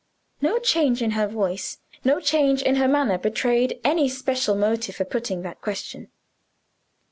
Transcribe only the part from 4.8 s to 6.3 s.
for putting this question.